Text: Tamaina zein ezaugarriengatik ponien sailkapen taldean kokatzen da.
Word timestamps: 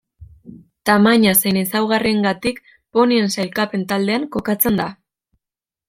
Tamaina 0.89 1.33
zein 1.41 1.59
ezaugarriengatik 1.61 2.63
ponien 2.97 3.31
sailkapen 3.37 3.87
taldean 3.93 4.29
kokatzen 4.39 4.85
da. 4.85 4.93